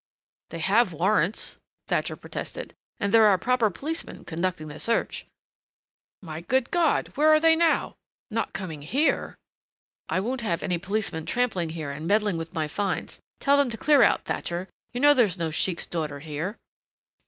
[0.49, 2.73] "They have warrants," Thatcher protested.
[2.99, 5.27] "And there are proper policemen conducting the search"
[6.23, 7.09] "My good God!
[7.13, 7.97] Where are they now?
[8.31, 9.37] Not coming here?
[10.09, 13.77] I don't have any policemen trampling here and meddling with my finds tell them to
[13.77, 16.57] clear out, Thatcher, you know there's no sheik's daughter here!"